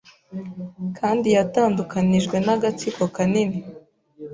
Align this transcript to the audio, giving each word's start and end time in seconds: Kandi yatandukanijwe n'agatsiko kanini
Kandi 0.97 1.27
yatandukanijwe 1.37 2.35
n'agatsiko 2.45 3.03
kanini 3.15 3.59